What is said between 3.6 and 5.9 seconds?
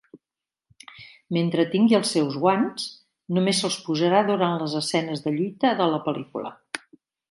se'ls posarà durant les escenes de lluita